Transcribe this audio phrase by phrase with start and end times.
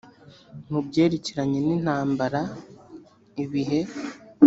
[0.71, 2.41] mu byerekeranye n intambara
[3.43, 3.81] ibihe